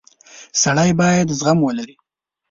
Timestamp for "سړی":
0.63-0.91